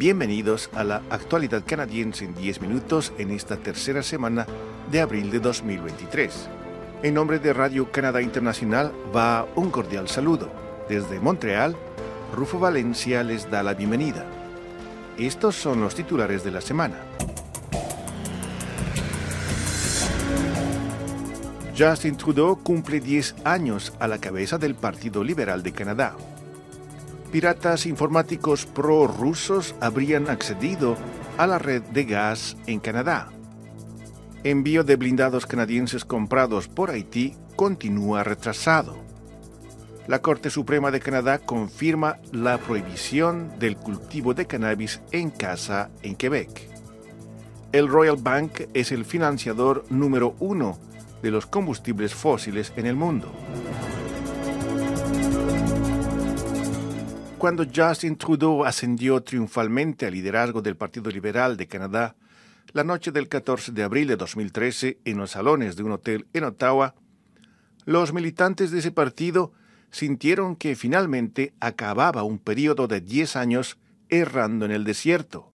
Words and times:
Bienvenidos 0.00 0.70
a 0.72 0.82
la 0.82 1.02
actualidad 1.10 1.62
canadiense 1.66 2.24
en 2.24 2.34
10 2.34 2.62
minutos 2.62 3.12
en 3.18 3.30
esta 3.32 3.58
tercera 3.58 4.02
semana 4.02 4.46
de 4.90 4.98
abril 4.98 5.30
de 5.30 5.40
2023. 5.40 6.48
En 7.02 7.12
nombre 7.12 7.38
de 7.38 7.52
Radio 7.52 7.92
Canadá 7.92 8.22
Internacional 8.22 8.94
va 9.14 9.46
un 9.56 9.70
cordial 9.70 10.08
saludo. 10.08 10.50
Desde 10.88 11.20
Montreal, 11.20 11.76
Rufo 12.34 12.58
Valencia 12.58 13.22
les 13.22 13.50
da 13.50 13.62
la 13.62 13.74
bienvenida. 13.74 14.24
Estos 15.18 15.56
son 15.56 15.82
los 15.82 15.94
titulares 15.94 16.44
de 16.44 16.50
la 16.50 16.62
semana. 16.62 16.96
Justin 21.76 22.16
Trudeau 22.16 22.56
cumple 22.56 23.00
10 23.00 23.34
años 23.44 23.92
a 24.00 24.08
la 24.08 24.16
cabeza 24.16 24.56
del 24.56 24.76
Partido 24.76 25.22
Liberal 25.22 25.62
de 25.62 25.72
Canadá. 25.72 26.16
Piratas 27.30 27.86
informáticos 27.86 28.66
prorrusos 28.66 29.76
habrían 29.80 30.28
accedido 30.28 30.96
a 31.38 31.46
la 31.46 31.60
red 31.60 31.80
de 31.82 32.04
gas 32.04 32.56
en 32.66 32.80
Canadá. 32.80 33.30
Envío 34.42 34.82
de 34.82 34.96
blindados 34.96 35.46
canadienses 35.46 36.04
comprados 36.04 36.66
por 36.66 36.90
Haití 36.90 37.36
continúa 37.54 38.24
retrasado. 38.24 38.96
La 40.08 40.22
Corte 40.22 40.50
Suprema 40.50 40.90
de 40.90 40.98
Canadá 40.98 41.38
confirma 41.38 42.16
la 42.32 42.58
prohibición 42.58 43.52
del 43.60 43.76
cultivo 43.76 44.34
de 44.34 44.46
cannabis 44.46 45.00
en 45.12 45.30
casa 45.30 45.88
en 46.02 46.16
Quebec. 46.16 46.68
El 47.70 47.86
Royal 47.86 48.16
Bank 48.16 48.62
es 48.74 48.90
el 48.90 49.04
financiador 49.04 49.84
número 49.88 50.34
uno 50.40 50.80
de 51.22 51.30
los 51.30 51.46
combustibles 51.46 52.12
fósiles 52.12 52.72
en 52.74 52.86
el 52.86 52.96
mundo. 52.96 53.30
Cuando 57.40 57.64
Justin 57.74 58.18
Trudeau 58.18 58.66
ascendió 58.66 59.22
triunfalmente 59.22 60.04
al 60.04 60.12
liderazgo 60.12 60.60
del 60.60 60.76
Partido 60.76 61.10
Liberal 61.10 61.56
de 61.56 61.66
Canadá, 61.66 62.14
la 62.74 62.84
noche 62.84 63.12
del 63.12 63.30
14 63.30 63.72
de 63.72 63.82
abril 63.82 64.08
de 64.08 64.16
2013 64.16 64.98
en 65.06 65.16
los 65.16 65.30
salones 65.30 65.74
de 65.74 65.82
un 65.82 65.92
hotel 65.92 66.26
en 66.34 66.44
Ottawa, 66.44 66.96
los 67.86 68.12
militantes 68.12 68.70
de 68.70 68.80
ese 68.80 68.92
partido 68.92 69.54
sintieron 69.90 70.54
que 70.54 70.76
finalmente 70.76 71.54
acababa 71.60 72.24
un 72.24 72.38
periodo 72.38 72.88
de 72.88 73.00
10 73.00 73.36
años 73.36 73.78
errando 74.10 74.66
en 74.66 74.72
el 74.72 74.84
desierto. 74.84 75.54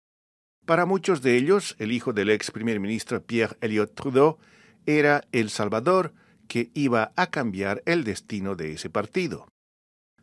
Para 0.64 0.86
muchos 0.86 1.22
de 1.22 1.36
ellos, 1.36 1.76
el 1.78 1.92
hijo 1.92 2.12
del 2.12 2.30
ex 2.30 2.50
primer 2.50 2.80
ministro 2.80 3.22
Pierre 3.22 3.56
Elliott 3.60 3.94
Trudeau 3.94 4.38
era 4.86 5.22
el 5.30 5.50
Salvador 5.50 6.14
que 6.48 6.68
iba 6.74 7.12
a 7.14 7.28
cambiar 7.28 7.80
el 7.86 8.02
destino 8.02 8.56
de 8.56 8.72
ese 8.72 8.90
partido. 8.90 9.46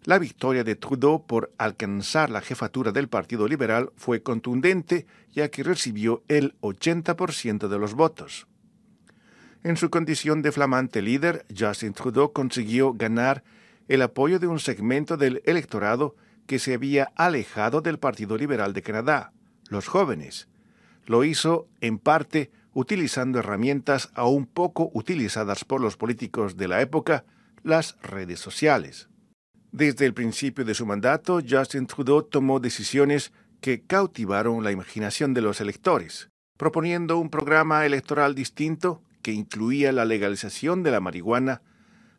La 0.05 0.19
victoria 0.19 0.65
de 0.65 0.75
Trudeau 0.75 1.25
por 1.25 1.53
alcanzar 1.57 2.29
la 2.29 2.41
jefatura 2.41 2.91
del 2.91 3.07
Partido 3.07 3.47
Liberal 3.47 3.91
fue 3.95 4.21
contundente, 4.21 5.07
ya 5.31 5.47
que 5.49 5.63
recibió 5.63 6.23
el 6.27 6.55
80% 6.59 7.69
de 7.69 7.79
los 7.79 7.93
votos. 7.93 8.47
En 9.63 9.77
su 9.77 9.89
condición 9.89 10.41
de 10.41 10.51
flamante 10.51 11.01
líder, 11.01 11.45
Justin 11.57 11.93
Trudeau 11.93 12.33
consiguió 12.33 12.93
ganar 12.93 13.45
el 13.87 14.01
apoyo 14.01 14.39
de 14.39 14.47
un 14.47 14.59
segmento 14.59 15.15
del 15.15 15.41
electorado 15.45 16.17
que 16.47 16.59
se 16.59 16.73
había 16.73 17.13
alejado 17.15 17.79
del 17.79 17.97
Partido 17.97 18.37
Liberal 18.37 18.73
de 18.73 18.81
Canadá, 18.81 19.31
los 19.69 19.87
jóvenes. 19.87 20.49
Lo 21.05 21.23
hizo, 21.23 21.69
en 21.79 21.97
parte, 21.97 22.51
utilizando 22.73 23.39
herramientas 23.39 24.11
aún 24.15 24.47
poco 24.47 24.91
utilizadas 24.93 25.63
por 25.63 25.79
los 25.79 25.95
políticos 25.95 26.57
de 26.57 26.67
la 26.67 26.81
época, 26.81 27.23
las 27.63 27.97
redes 28.01 28.41
sociales. 28.41 29.07
Desde 29.73 30.05
el 30.05 30.13
principio 30.13 30.63
de 30.65 30.75
su 30.75 30.85
mandato, 30.85 31.39
Justin 31.49 31.87
Trudeau 31.87 32.21
tomó 32.21 32.59
decisiones 32.59 33.33
que 33.59 33.81
cautivaron 33.81 34.63
la 34.63 34.71
imaginación 34.71 35.33
de 35.33 35.41
los 35.41 35.61
electores, 35.61 36.29
proponiendo 36.59 37.17
un 37.17 37.31
programa 37.31 37.83
electoral 37.83 38.35
distinto 38.35 39.01
que 39.23 39.31
incluía 39.31 39.91
la 39.91 40.05
legalización 40.05 40.83
de 40.83 40.91
la 40.91 40.99
marihuana, 40.99 41.63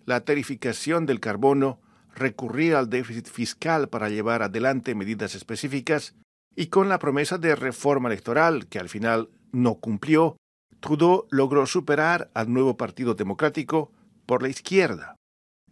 la 0.04 0.24
tarificación 0.24 1.06
del 1.06 1.20
carbono, 1.20 1.78
recurrir 2.16 2.74
al 2.74 2.90
déficit 2.90 3.28
fiscal 3.28 3.88
para 3.88 4.08
llevar 4.08 4.42
adelante 4.42 4.96
medidas 4.96 5.36
específicas, 5.36 6.16
y 6.56 6.66
con 6.66 6.88
la 6.88 6.98
promesa 6.98 7.38
de 7.38 7.54
reforma 7.54 8.08
electoral 8.08 8.66
que 8.66 8.80
al 8.80 8.88
final 8.88 9.28
no 9.52 9.76
cumplió, 9.76 10.36
Trudeau 10.80 11.28
logró 11.30 11.66
superar 11.66 12.32
al 12.34 12.52
nuevo 12.52 12.76
Partido 12.76 13.14
Democrático 13.14 13.92
por 14.26 14.42
la 14.42 14.48
izquierda. 14.48 15.14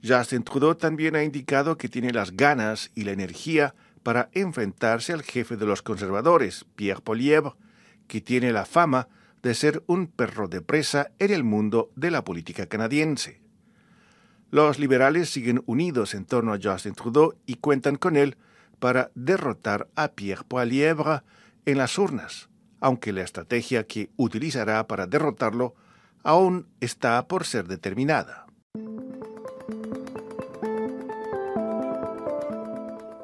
Justin 0.04 0.42
Trudeau 0.42 0.74
también 0.74 1.14
ha 1.14 1.22
indicado 1.22 1.78
que 1.78 1.88
tiene 1.88 2.12
las 2.12 2.32
ganas 2.36 2.90
y 2.94 3.04
la 3.04 3.12
energía 3.12 3.74
para 4.02 4.30
enfrentarse 4.32 5.12
al 5.12 5.22
jefe 5.22 5.56
de 5.56 5.66
los 5.66 5.82
conservadores, 5.82 6.66
Pierre 6.74 7.00
Poilievre, 7.00 7.52
que 8.08 8.20
tiene 8.20 8.52
la 8.52 8.64
fama 8.64 9.08
de 9.42 9.54
ser 9.54 9.82
un 9.86 10.08
perro 10.08 10.48
de 10.48 10.60
presa 10.60 11.12
en 11.18 11.32
el 11.32 11.44
mundo 11.44 11.90
de 11.94 12.10
la 12.10 12.24
política 12.24 12.66
canadiense. 12.66 13.40
Los 14.50 14.78
liberales 14.78 15.30
siguen 15.30 15.62
unidos 15.66 16.14
en 16.14 16.24
torno 16.24 16.52
a 16.52 16.58
Justin 16.62 16.94
Trudeau 16.94 17.34
y 17.46 17.54
cuentan 17.54 17.96
con 17.96 18.16
él 18.16 18.36
para 18.80 19.10
derrotar 19.14 19.88
a 19.94 20.08
Pierre 20.08 20.44
Poilievre 20.46 21.22
en 21.64 21.78
las 21.78 21.96
urnas, 21.96 22.48
aunque 22.80 23.12
la 23.12 23.22
estrategia 23.22 23.86
que 23.86 24.10
utilizará 24.16 24.86
para 24.88 25.06
derrotarlo 25.06 25.74
aún 26.24 26.66
está 26.80 27.26
por 27.28 27.44
ser 27.44 27.69
determinada. 27.69 28.41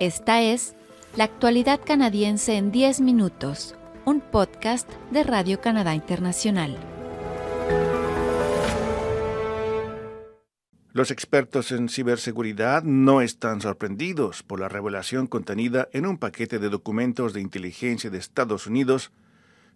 Esta 0.00 0.42
es 0.42 0.76
La 1.16 1.24
actualidad 1.24 1.80
canadiense 1.84 2.56
en 2.56 2.70
10 2.70 3.00
minutos, 3.00 3.74
un 4.04 4.20
podcast 4.20 4.88
de 5.10 5.24
Radio 5.24 5.60
Canadá 5.60 5.92
Internacional. 5.92 6.78
Los 10.92 11.10
expertos 11.10 11.72
en 11.72 11.88
ciberseguridad 11.88 12.84
no 12.84 13.22
están 13.22 13.60
sorprendidos 13.60 14.44
por 14.44 14.60
la 14.60 14.68
revelación 14.68 15.26
contenida 15.26 15.88
en 15.92 16.06
un 16.06 16.16
paquete 16.16 16.60
de 16.60 16.68
documentos 16.68 17.32
de 17.32 17.40
inteligencia 17.40 18.08
de 18.08 18.18
Estados 18.18 18.68
Unidos 18.68 19.10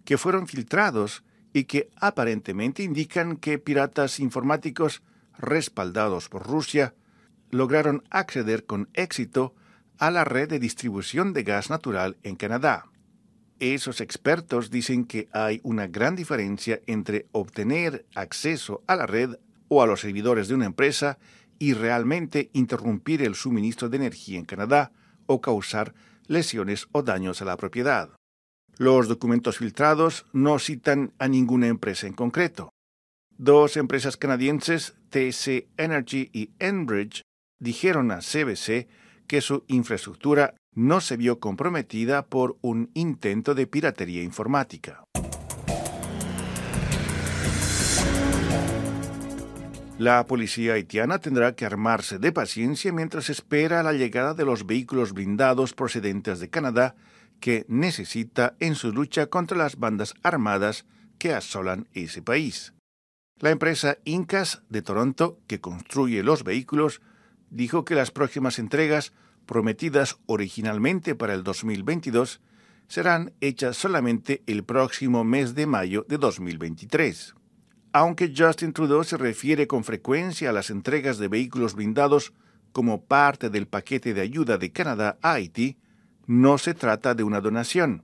que 0.04 0.18
fueron 0.18 0.46
filtrados 0.46 1.24
y 1.52 1.64
que 1.64 1.90
aparentemente 1.96 2.84
indican 2.84 3.36
que 3.36 3.58
piratas 3.58 4.20
informáticos 4.20 5.02
respaldados 5.36 6.28
por 6.28 6.46
Rusia 6.46 6.94
lograron 7.50 8.04
acceder 8.08 8.66
con 8.66 8.88
éxito 8.94 9.56
a 9.98 10.10
la 10.10 10.24
red 10.24 10.48
de 10.48 10.58
distribución 10.58 11.32
de 11.32 11.42
gas 11.42 11.70
natural 11.70 12.16
en 12.22 12.36
Canadá. 12.36 12.86
Esos 13.58 14.00
expertos 14.00 14.70
dicen 14.70 15.04
que 15.04 15.28
hay 15.32 15.60
una 15.62 15.86
gran 15.86 16.16
diferencia 16.16 16.80
entre 16.86 17.26
obtener 17.32 18.06
acceso 18.14 18.82
a 18.86 18.96
la 18.96 19.06
red 19.06 19.36
o 19.68 19.82
a 19.82 19.86
los 19.86 20.00
servidores 20.00 20.48
de 20.48 20.54
una 20.54 20.66
empresa 20.66 21.18
y 21.58 21.74
realmente 21.74 22.50
interrumpir 22.54 23.22
el 23.22 23.36
suministro 23.36 23.88
de 23.88 23.98
energía 23.98 24.38
en 24.38 24.44
Canadá 24.44 24.90
o 25.26 25.40
causar 25.40 25.94
lesiones 26.26 26.88
o 26.90 27.02
daños 27.02 27.40
a 27.40 27.44
la 27.44 27.56
propiedad. 27.56 28.10
Los 28.78 29.06
documentos 29.06 29.58
filtrados 29.58 30.26
no 30.32 30.58
citan 30.58 31.12
a 31.18 31.28
ninguna 31.28 31.68
empresa 31.68 32.06
en 32.06 32.14
concreto. 32.14 32.70
Dos 33.38 33.76
empresas 33.76 34.16
canadienses, 34.16 34.94
TC 35.10 35.68
Energy 35.76 36.30
y 36.32 36.50
Enbridge, 36.58 37.22
dijeron 37.60 38.10
a 38.10 38.18
CBC 38.18 38.88
que 39.32 39.40
su 39.40 39.64
infraestructura 39.66 40.56
no 40.74 41.00
se 41.00 41.16
vio 41.16 41.40
comprometida 41.40 42.26
por 42.26 42.58
un 42.60 42.90
intento 42.92 43.54
de 43.54 43.66
piratería 43.66 44.22
informática. 44.22 45.04
La 49.96 50.26
policía 50.26 50.74
haitiana 50.74 51.18
tendrá 51.18 51.54
que 51.54 51.64
armarse 51.64 52.18
de 52.18 52.30
paciencia 52.30 52.92
mientras 52.92 53.30
espera 53.30 53.82
la 53.82 53.94
llegada 53.94 54.34
de 54.34 54.44
los 54.44 54.66
vehículos 54.66 55.14
blindados 55.14 55.72
procedentes 55.72 56.38
de 56.38 56.50
Canadá 56.50 56.94
que 57.40 57.64
necesita 57.68 58.54
en 58.60 58.74
su 58.74 58.92
lucha 58.92 59.28
contra 59.28 59.56
las 59.56 59.78
bandas 59.78 60.12
armadas 60.22 60.84
que 61.16 61.32
asolan 61.32 61.88
ese 61.94 62.20
país. 62.20 62.74
La 63.38 63.48
empresa 63.48 63.96
Incas 64.04 64.62
de 64.68 64.82
Toronto, 64.82 65.40
que 65.46 65.58
construye 65.58 66.22
los 66.22 66.44
vehículos, 66.44 67.00
dijo 67.52 67.84
que 67.84 67.94
las 67.94 68.10
próximas 68.10 68.58
entregas, 68.58 69.12
prometidas 69.46 70.18
originalmente 70.26 71.14
para 71.14 71.34
el 71.34 71.44
2022, 71.44 72.40
serán 72.88 73.32
hechas 73.40 73.76
solamente 73.76 74.42
el 74.46 74.64
próximo 74.64 75.22
mes 75.22 75.54
de 75.54 75.66
mayo 75.66 76.04
de 76.08 76.18
2023. 76.18 77.34
Aunque 77.92 78.32
Justin 78.34 78.72
Trudeau 78.72 79.04
se 79.04 79.18
refiere 79.18 79.66
con 79.66 79.84
frecuencia 79.84 80.48
a 80.48 80.52
las 80.52 80.70
entregas 80.70 81.18
de 81.18 81.28
vehículos 81.28 81.74
blindados 81.74 82.32
como 82.72 83.04
parte 83.04 83.50
del 83.50 83.68
paquete 83.68 84.14
de 84.14 84.22
ayuda 84.22 84.56
de 84.56 84.72
Canadá 84.72 85.18
a 85.20 85.34
Haití, 85.34 85.76
no 86.26 86.56
se 86.56 86.72
trata 86.72 87.14
de 87.14 87.22
una 87.22 87.42
donación. 87.42 88.02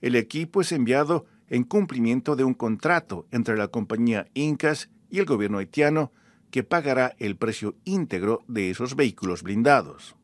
El 0.00 0.16
equipo 0.16 0.62
es 0.62 0.72
enviado 0.72 1.26
en 1.48 1.64
cumplimiento 1.64 2.34
de 2.34 2.44
un 2.44 2.54
contrato 2.54 3.26
entre 3.30 3.58
la 3.58 3.68
compañía 3.68 4.26
Incas 4.32 4.88
y 5.10 5.18
el 5.18 5.26
gobierno 5.26 5.58
haitiano 5.58 6.12
que 6.50 6.62
pagará 6.62 7.14
el 7.18 7.36
precio 7.36 7.76
íntegro 7.84 8.42
de 8.48 8.70
esos 8.70 8.96
vehículos 8.96 9.42
blindados. 9.42 10.16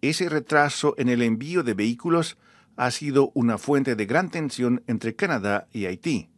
Ese 0.00 0.28
retraso 0.28 0.94
en 0.98 1.08
el 1.08 1.22
envío 1.22 1.62
de 1.62 1.74
vehículos 1.74 2.36
ha 2.76 2.90
sido 2.90 3.30
una 3.34 3.58
fuente 3.58 3.94
de 3.94 4.06
gran 4.06 4.30
tensión 4.30 4.82
entre 4.86 5.14
Canadá 5.14 5.68
y 5.72 5.86
Haití. 5.86 6.30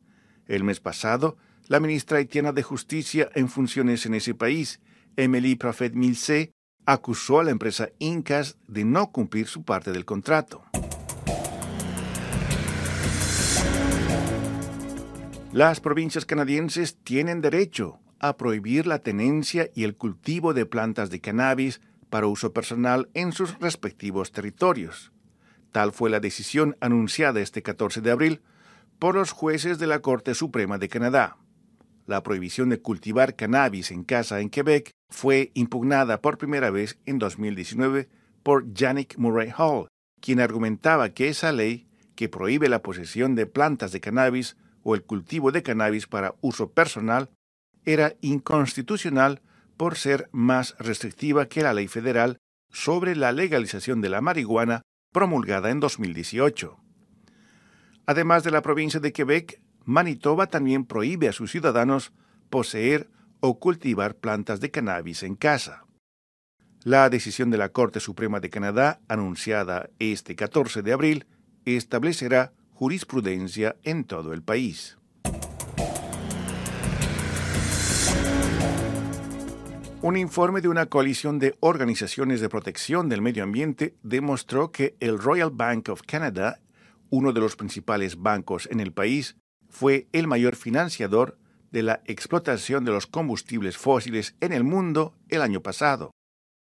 El 0.47 0.65
mes 0.65 0.81
pasado, 0.81 1.37
la 1.69 1.81
ministra 1.81 2.19
haitiana 2.19 2.53
de 2.53 2.63
Justicia 2.63 3.31
en 3.35 3.49
funciones 3.49 4.05
en 4.05 4.15
ese 4.15 4.35
país, 4.35 4.81
Emily 5.17 5.55
Prophet 5.55 5.95
Milse, 5.95 6.53
acusó 6.85 7.41
a 7.41 7.45
la 7.45 7.51
empresa 7.51 7.89
Incas 7.99 8.59
de 8.69 8.85
no 8.85 9.11
cumplir 9.13 9.47
su 9.47 9.63
parte 9.63 9.93
del 9.93 10.05
contrato. 10.05 10.63
Las 15.53 15.81
provincias 15.81 16.27
canadienses 16.27 16.97
tienen 16.97 17.41
derecho 17.41 18.01
a 18.19 18.37
prohibir 18.37 18.87
la 18.87 19.01
tenencia 19.01 19.71
y 19.75 19.85
el 19.85 19.97
cultivo 19.97 20.55
de 20.55 20.67
plantas 20.67 21.11
de 21.11 21.21
cannabis 21.21 21.81
para 22.11 22.27
uso 22.27 22.53
personal 22.53 23.09
en 23.15 23.33
sus 23.33 23.59
respectivos 23.59 24.33
territorios. 24.33 25.13
Tal 25.73 25.93
fue 25.93 26.11
la 26.11 26.21
decisión 26.21 26.77
anunciada 26.81 27.41
este 27.41 27.63
14 27.63 28.01
de 28.01 28.11
abril 28.11 28.43
por 28.99 29.17
los 29.17 29.33
jueces 29.33 29.79
de 29.79 29.89
la 29.89 30.01
Corte 30.01 30.35
Suprema 30.35 30.79
de 30.79 30.89
Canadá. 30.89 31.37
La 32.07 32.23
prohibición 32.23 32.69
de 32.69 32.81
cultivar 32.81 33.35
cannabis 33.35 33.91
en 33.91 34.05
casa 34.05 34.41
en 34.41 34.51
Quebec 34.51 34.91
fue 35.09 35.51
impugnada 35.55 36.21
por 36.21 36.39
primera 36.39 36.71
vez 36.71 36.99
en 37.07 37.19
2019 37.19 38.09
por 38.43 38.73
Yannick 38.73 39.17
Murray 39.17 39.51
Hall, 39.57 39.89
quien 40.21 40.39
argumentaba 40.39 41.11
que 41.11 41.29
esa 41.29 41.51
ley, 41.51 41.89
que 42.15 42.29
prohíbe 42.29 42.69
la 42.69 42.83
posesión 42.83 43.35
de 43.35 43.47
plantas 43.47 43.91
de 43.91 44.01
cannabis 44.01 44.57
o 44.83 44.95
el 44.95 45.03
cultivo 45.03 45.51
de 45.51 45.63
cannabis 45.63 46.07
para 46.07 46.35
uso 46.41 46.71
personal, 46.71 47.31
era 47.85 48.15
inconstitucional 48.21 49.43
por 49.77 49.97
ser 49.97 50.29
más 50.33 50.77
restrictiva 50.79 51.47
que 51.47 51.63
la 51.63 51.75
ley 51.75 51.89
federal 51.89 52.39
sobre 52.71 53.17
la 53.17 53.33
legalización 53.33 54.01
de 54.01 54.09
la 54.09 54.21
marihuana 54.21 54.83
promulgada 55.13 55.71
en 55.71 55.81
2018. 55.81 56.77
Además 58.07 58.45
de 58.45 58.51
la 58.51 58.63
provincia 58.63 59.01
de 59.01 59.13
Quebec, 59.13 59.61
Manitoba 59.85 60.49
también 60.49 60.85
prohíbe 60.85 61.29
a 61.29 61.33
sus 61.33 61.51
ciudadanos 61.51 62.13
poseer 62.51 63.09
o 63.41 63.59
cultivar 63.59 64.17
plantas 64.17 64.61
de 64.61 64.71
cannabis 64.71 65.23
en 65.23 65.37
casa. 65.37 65.85
La 66.83 67.09
decisión 67.09 67.51
de 67.51 67.59
la 67.59 67.71
Corte 67.71 68.01
Suprema 68.01 68.41
de 68.41 68.51
Canadá, 68.51 69.01
anunciada 69.09 69.89
este 69.99 70.37
14 70.37 70.83
de 70.83 70.93
abril, 70.93 71.27
establecerá 71.65 72.53
jurisprudencia 72.73 73.77
en 73.83 74.05
todo 74.05 74.33
el 74.33 74.43
país. 74.43 74.99
Un 80.05 80.19
informe 80.19 80.61
de 80.61 80.69
una 80.69 80.85
coalición 80.85 81.39
de 81.39 81.57
organizaciones 81.61 82.43
de 82.43 82.51
protección 82.51 83.09
del 83.09 83.23
medio 83.23 83.43
ambiente 83.43 83.95
demostró 84.03 84.71
que 84.71 84.97
el 85.01 85.19
Royal 85.19 85.49
Bank 85.51 85.89
of 85.89 86.03
Canada, 86.03 86.61
uno 87.09 87.33
de 87.33 87.41
los 87.41 87.57
principales 87.57 88.21
bancos 88.21 88.69
en 88.71 88.81
el 88.81 88.93
país, 88.93 89.39
fue 89.71 90.07
el 90.13 90.27
mayor 90.27 90.57
financiador 90.57 91.39
de 91.71 91.85
la 91.85 92.03
explotación 92.05 92.85
de 92.85 92.93
los 92.93 93.07
combustibles 93.07 93.79
fósiles 93.79 94.37
en 94.43 94.53
el 94.53 94.63
mundo 94.63 95.15
el 95.31 95.41
año 95.41 95.63
pasado. 95.63 96.11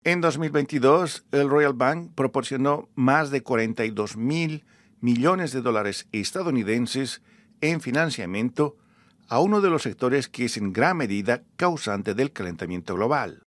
En 0.05 0.21
2022, 0.21 1.25
el 1.33 1.49
Royal 1.49 1.73
Bank 1.73 2.11
proporcionó 2.15 2.91
más 2.95 3.31
de 3.31 3.43
42 3.43 4.19
mil 4.19 4.67
millones 5.01 5.53
de 5.53 5.63
dólares 5.63 6.09
estadounidenses 6.13 7.23
en 7.63 7.81
financiamiento 7.81 8.77
a 9.31 9.39
uno 9.39 9.61
de 9.61 9.71
los 9.71 9.83
sectores 9.83 10.29
que 10.29 10.47
es 10.47 10.57
en 10.57 10.73
gran 10.73 10.97
medida 10.97 11.45
causante 11.57 12.15
del 12.15 12.33
calentamiento 12.33 12.97
global. 12.97 13.45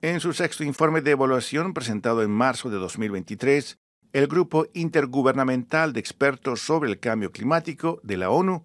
En 0.00 0.18
su 0.18 0.32
sexto 0.32 0.64
informe 0.64 1.02
de 1.02 1.10
evaluación 1.10 1.74
presentado 1.74 2.22
en 2.22 2.30
marzo 2.30 2.70
de 2.70 2.78
2023, 2.78 3.76
el 4.14 4.26
Grupo 4.26 4.66
Intergubernamental 4.72 5.92
de 5.92 6.00
Expertos 6.00 6.62
sobre 6.62 6.90
el 6.90 6.98
Cambio 6.98 7.32
Climático 7.32 8.00
de 8.02 8.16
la 8.16 8.30
ONU 8.30 8.64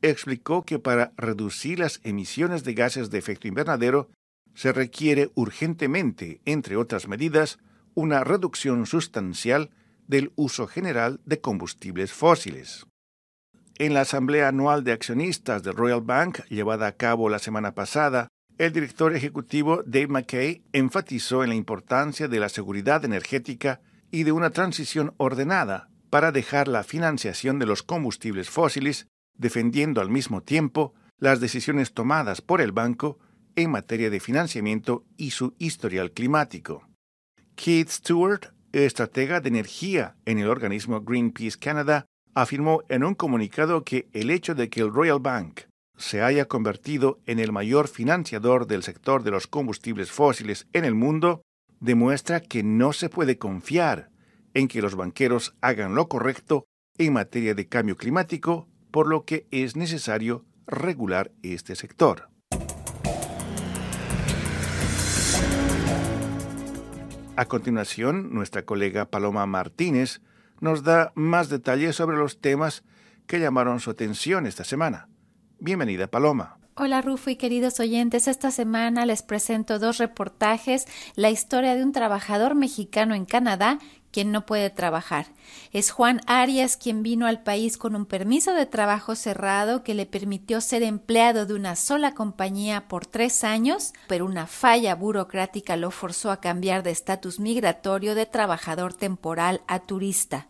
explicó 0.00 0.64
que 0.64 0.78
para 0.78 1.12
reducir 1.16 1.80
las 1.80 2.00
emisiones 2.04 2.62
de 2.62 2.74
gases 2.74 3.10
de 3.10 3.18
efecto 3.18 3.48
invernadero 3.48 4.08
se 4.54 4.72
requiere 4.72 5.32
urgentemente, 5.34 6.40
entre 6.44 6.76
otras 6.76 7.08
medidas, 7.08 7.58
una 7.94 8.22
reducción 8.22 8.86
sustancial 8.86 9.70
del 10.06 10.32
uso 10.36 10.68
general 10.68 11.20
de 11.24 11.40
combustibles 11.40 12.12
fósiles. 12.12 12.86
En 13.78 13.92
la 13.92 14.00
Asamblea 14.02 14.48
Anual 14.48 14.84
de 14.84 14.92
Accionistas 14.92 15.62
del 15.62 15.74
Royal 15.74 16.00
Bank, 16.00 16.40
llevada 16.48 16.86
a 16.86 16.92
cabo 16.92 17.28
la 17.28 17.38
semana 17.38 17.74
pasada, 17.74 18.28
el 18.56 18.72
director 18.72 19.14
ejecutivo 19.14 19.82
Dave 19.84 20.08
McKay 20.08 20.62
enfatizó 20.72 21.44
en 21.44 21.50
la 21.50 21.56
importancia 21.56 22.26
de 22.26 22.40
la 22.40 22.48
seguridad 22.48 23.04
energética 23.04 23.82
y 24.10 24.22
de 24.22 24.32
una 24.32 24.48
transición 24.48 25.12
ordenada 25.18 25.90
para 26.08 26.32
dejar 26.32 26.68
la 26.68 26.84
financiación 26.84 27.58
de 27.58 27.66
los 27.66 27.82
combustibles 27.82 28.48
fósiles, 28.48 29.08
defendiendo 29.36 30.00
al 30.00 30.08
mismo 30.08 30.42
tiempo 30.42 30.94
las 31.18 31.40
decisiones 31.40 31.92
tomadas 31.92 32.40
por 32.40 32.62
el 32.62 32.72
banco 32.72 33.18
en 33.56 33.70
materia 33.70 34.08
de 34.08 34.20
financiamiento 34.20 35.04
y 35.18 35.32
su 35.32 35.54
historial 35.58 36.12
climático. 36.12 36.88
Keith 37.56 37.90
Stewart, 37.90 38.54
estratega 38.72 39.40
de 39.40 39.48
energía 39.48 40.16
en 40.24 40.38
el 40.38 40.48
organismo 40.48 41.02
Greenpeace 41.02 41.58
Canada, 41.58 42.06
afirmó 42.36 42.82
en 42.90 43.02
un 43.02 43.14
comunicado 43.14 43.82
que 43.82 44.08
el 44.12 44.30
hecho 44.30 44.54
de 44.54 44.68
que 44.68 44.82
el 44.82 44.92
Royal 44.92 45.20
Bank 45.20 45.62
se 45.96 46.20
haya 46.20 46.44
convertido 46.44 47.18
en 47.24 47.38
el 47.38 47.50
mayor 47.50 47.88
financiador 47.88 48.66
del 48.66 48.82
sector 48.82 49.22
de 49.22 49.30
los 49.30 49.46
combustibles 49.46 50.10
fósiles 50.12 50.68
en 50.74 50.84
el 50.84 50.94
mundo 50.94 51.40
demuestra 51.80 52.40
que 52.40 52.62
no 52.62 52.92
se 52.92 53.08
puede 53.08 53.38
confiar 53.38 54.10
en 54.52 54.68
que 54.68 54.82
los 54.82 54.96
banqueros 54.96 55.56
hagan 55.62 55.94
lo 55.94 56.08
correcto 56.08 56.66
en 56.98 57.14
materia 57.14 57.54
de 57.54 57.68
cambio 57.68 57.96
climático, 57.96 58.68
por 58.90 59.08
lo 59.08 59.24
que 59.24 59.46
es 59.50 59.74
necesario 59.74 60.44
regular 60.66 61.32
este 61.42 61.74
sector. 61.74 62.28
A 67.36 67.46
continuación, 67.46 68.34
nuestra 68.34 68.66
colega 68.66 69.06
Paloma 69.06 69.46
Martínez 69.46 70.20
nos 70.60 70.82
da 70.82 71.12
más 71.14 71.48
detalles 71.48 71.96
sobre 71.96 72.16
los 72.16 72.40
temas 72.40 72.84
que 73.26 73.40
llamaron 73.40 73.80
su 73.80 73.90
atención 73.90 74.46
esta 74.46 74.64
semana. 74.64 75.08
Bienvenida, 75.58 76.06
Paloma. 76.06 76.58
Hola 76.78 77.00
Rufo 77.00 77.30
y 77.30 77.36
queridos 77.36 77.80
oyentes, 77.80 78.28
esta 78.28 78.50
semana 78.50 79.06
les 79.06 79.22
presento 79.22 79.78
dos 79.78 79.96
reportajes, 79.96 80.84
la 81.14 81.30
historia 81.30 81.74
de 81.74 81.82
un 81.82 81.92
trabajador 81.92 82.54
mexicano 82.54 83.14
en 83.14 83.24
Canadá 83.24 83.78
quien 84.10 84.30
no 84.30 84.44
puede 84.44 84.68
trabajar. 84.68 85.26
Es 85.72 85.90
Juan 85.90 86.20
Arias 86.26 86.76
quien 86.76 87.02
vino 87.02 87.26
al 87.26 87.42
país 87.42 87.78
con 87.78 87.96
un 87.96 88.04
permiso 88.04 88.52
de 88.52 88.66
trabajo 88.66 89.14
cerrado 89.14 89.84
que 89.84 89.94
le 89.94 90.04
permitió 90.04 90.60
ser 90.60 90.82
empleado 90.82 91.46
de 91.46 91.54
una 91.54 91.76
sola 91.76 92.12
compañía 92.12 92.88
por 92.88 93.06
tres 93.06 93.42
años, 93.42 93.94
pero 94.06 94.26
una 94.26 94.46
falla 94.46 94.94
burocrática 94.94 95.76
lo 95.76 95.90
forzó 95.90 96.30
a 96.30 96.40
cambiar 96.42 96.82
de 96.82 96.90
estatus 96.90 97.40
migratorio 97.40 98.14
de 98.14 98.26
trabajador 98.26 98.92
temporal 98.92 99.62
a 99.66 99.78
turista. 99.80 100.46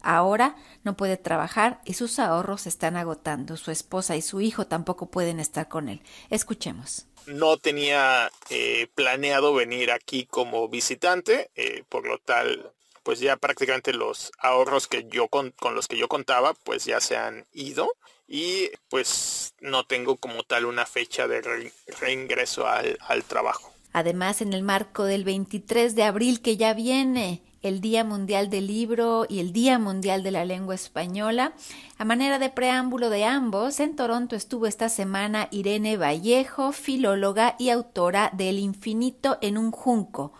Ahora 0.00 0.56
no 0.84 0.96
puede 0.96 1.16
trabajar 1.16 1.80
y 1.84 1.94
sus 1.94 2.18
ahorros 2.18 2.62
se 2.62 2.68
están 2.68 2.96
agotando. 2.96 3.56
Su 3.56 3.70
esposa 3.70 4.16
y 4.16 4.22
su 4.22 4.40
hijo 4.40 4.66
tampoco 4.66 5.06
pueden 5.06 5.40
estar 5.40 5.68
con 5.68 5.88
él. 5.88 6.00
Escuchemos. 6.30 7.06
No 7.26 7.58
tenía 7.58 8.30
eh, 8.48 8.88
planeado 8.94 9.52
venir 9.52 9.90
aquí 9.90 10.24
como 10.24 10.68
visitante, 10.68 11.50
eh, 11.56 11.84
por 11.88 12.06
lo 12.06 12.18
tal, 12.18 12.72
pues 13.02 13.20
ya 13.20 13.36
prácticamente 13.36 13.92
los 13.92 14.32
ahorros 14.38 14.86
que 14.86 15.06
yo 15.10 15.28
con, 15.28 15.54
los 15.74 15.88
que 15.88 15.98
yo 15.98 16.08
contaba, 16.08 16.54
pues 16.54 16.84
ya 16.84 17.00
se 17.00 17.16
han 17.16 17.44
ido 17.52 17.90
y 18.26 18.70
pues 18.88 19.54
no 19.60 19.84
tengo 19.84 20.16
como 20.16 20.42
tal 20.42 20.64
una 20.66 20.86
fecha 20.86 21.26
de 21.26 21.70
reingreso 22.00 22.66
al, 22.66 22.98
al 23.00 23.24
trabajo. 23.24 23.72
Además, 23.92 24.42
en 24.42 24.52
el 24.52 24.62
marco 24.62 25.04
del 25.04 25.24
23 25.24 25.94
de 25.94 26.02
abril 26.04 26.40
que 26.42 26.56
ya 26.56 26.74
viene, 26.74 27.42
el 27.62 27.80
Día 27.80 28.04
Mundial 28.04 28.50
del 28.50 28.66
Libro 28.66 29.26
y 29.28 29.40
el 29.40 29.52
Día 29.52 29.78
Mundial 29.78 30.22
de 30.22 30.30
la 30.30 30.44
Lengua 30.44 30.74
Española. 30.74 31.52
A 31.96 32.04
manera 32.04 32.38
de 32.38 32.50
preámbulo 32.50 33.10
de 33.10 33.24
ambos, 33.24 33.80
en 33.80 33.96
Toronto 33.96 34.36
estuvo 34.36 34.66
esta 34.66 34.88
semana 34.88 35.48
Irene 35.50 35.96
Vallejo, 35.96 36.72
filóloga 36.72 37.56
y 37.58 37.70
autora 37.70 38.30
de 38.32 38.50
El 38.50 38.58
infinito 38.58 39.38
en 39.40 39.58
un 39.58 39.70
junco, 39.70 40.32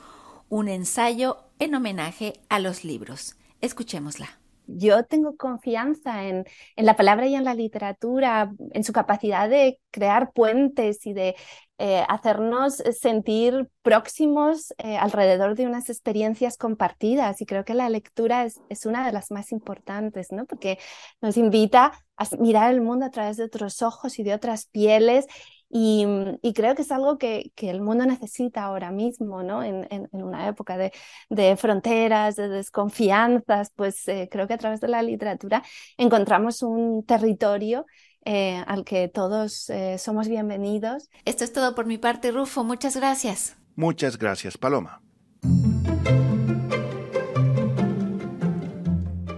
un 0.48 0.68
ensayo 0.68 1.44
en 1.58 1.74
homenaje 1.74 2.40
a 2.48 2.58
los 2.58 2.84
libros. 2.84 3.36
Escuchémosla 3.60 4.37
yo 4.68 5.04
tengo 5.04 5.36
confianza 5.36 6.26
en, 6.26 6.44
la 6.76 6.94
palabra 6.94 7.26
y 7.26 7.34
en 7.34 7.44
la 7.44 7.54
literatura, 7.54 8.52
en 8.72 8.84
su 8.84 8.92
capacidad 8.92 9.48
de 9.48 9.80
crear 9.90 10.32
puentes 10.32 11.06
y 11.06 11.14
de 11.14 11.34
eh, 11.78 12.04
hacernos 12.08 12.82
sentir 13.00 13.68
próximos 13.82 14.74
eh, 14.78 14.96
alrededor 14.96 15.54
de 15.54 15.66
unas 15.66 15.88
experiencias 15.88 16.56
compartidas. 16.56 17.40
Y 17.40 17.46
creo 17.46 17.64
que 17.64 17.74
la 17.74 17.88
lectura 17.88 18.44
es, 18.44 18.60
es, 18.68 18.86
una 18.86 19.06
de 19.06 19.12
las 19.12 19.30
más 19.30 19.52
importantes, 19.52 20.30
¿no? 20.30 20.44
Porque 20.44 20.78
nos 21.20 21.36
invita 21.36 21.92
a 22.16 22.26
mirar 22.38 22.72
el 22.72 22.80
mundo 22.80 23.06
a 23.06 23.10
través 23.10 23.36
de 23.36 23.44
otros 23.44 23.82
ojos 23.82 24.18
y 24.18 24.22
de 24.22 24.34
otras 24.34 24.66
pieles 24.66 25.26
Y, 25.70 26.06
creo 26.54 26.74
que 26.74 26.82
es 26.82 26.90
algo 26.90 27.18
que, 27.18 27.52
el 27.56 27.80
mundo 27.80 28.06
necesita 28.06 28.64
ahora 28.64 28.90
mismo, 28.90 29.42
¿no? 29.42 29.62
En, 29.62 30.08
una 30.12 30.48
época 30.48 30.76
de, 30.78 31.56
fronteras, 31.56 32.36
de 32.36 32.48
desconfianzas, 32.48 33.70
pues 33.76 34.08
eh, 34.08 34.28
creo 34.30 34.46
que 34.46 34.54
a 34.54 34.58
través 34.58 34.80
de 34.80 34.88
la 34.88 35.02
literatura 35.02 35.62
encontramos 35.96 36.62
un 36.62 37.04
territorio 37.04 37.86
eh, 38.24 38.62
al 38.66 38.84
que 38.84 39.08
todos 39.08 39.70
eh, 39.70 39.98
somos 39.98 40.28
bienvenidos. 40.28 41.10
Esto 41.24 41.44
es 41.44 41.52
todo 41.52 41.74
por 41.74 41.86
mi 41.86 41.98
parte, 41.98 42.30
Rufo. 42.30 42.64
Muchas 42.64 42.96
gracias. 42.96 43.56
Muchas 43.76 44.18
gracias, 44.18 44.58
Paloma. 44.58 45.02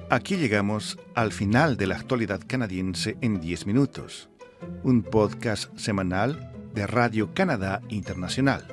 Aquí 0.08 0.36
llegamos 0.36 0.98
al 1.14 1.30
final 1.30 1.76
de 1.76 1.86
la 1.86 1.96
actualidad 1.96 2.40
canadiense 2.44 3.16
en 3.20 3.40
10 3.40 3.66
minutos, 3.66 4.29
un 4.82 5.02
podcast 5.02 5.76
semanal 5.76 6.52
de 6.74 6.86
Radio 6.86 7.34
Canadá 7.34 7.80
Internacional. 7.88 8.64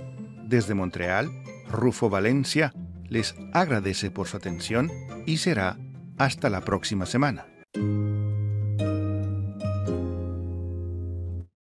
Desde 0.45 0.73
Montreal, 0.73 1.31
Rufo 1.69 2.09
Valencia 2.09 2.73
les 3.09 3.35
agradece 3.53 4.11
por 4.11 4.27
su 4.27 4.37
atención 4.37 4.91
y 5.25 5.37
será 5.37 5.77
hasta 6.17 6.49
la 6.49 6.61
próxima 6.61 7.05
semana. 7.05 7.45